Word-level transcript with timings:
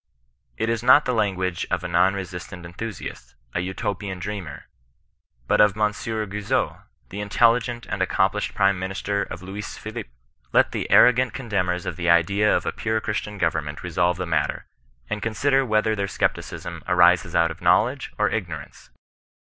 It 0.57 0.67
is 0.67 0.81
not 0.81 1.05
the 1.05 1.13
language 1.13 1.67
of 1.69 1.83
a 1.83 1.87
non 1.87 2.15
resistant 2.15 2.65
enthusiast— 2.65 3.35
a 3.53 3.59
Utopian 3.59 4.17
dreamer,— 4.17 4.63
but 5.47 5.61
of 5.61 5.75
Monsieur 5.75 6.25
Gui 6.25 6.41
zot, 6.41 6.81
the 7.09 7.21
intelligent 7.21 7.85
and 7.85 8.01
accomplished 8.01 8.55
prime 8.55 8.79
minister 8.79 9.21
of 9.21 9.43
Louis 9.43 9.77
Phillipe. 9.77 10.09
Let 10.53 10.71
the 10.71 10.89
arrogant 10.89 11.35
contemners 11.35 11.85
of 11.85 11.97
the 11.97 12.09
idea 12.09 12.51
of 12.51 12.65
a 12.65 12.71
pure 12.71 12.99
Christian 12.99 13.37
government 13.37 13.83
revolve 13.83 14.17
the 14.17 14.25
matter, 14.25 14.65
and 15.07 15.21
consider 15.21 15.63
whether 15.63 15.95
their 15.95 16.07
scepticism 16.07 16.81
arises 16.87 17.35
out 17.35 17.51
of 17.51 17.61
knowledge 17.61 18.11
or 18.17 18.27
ignorance? 18.27 18.89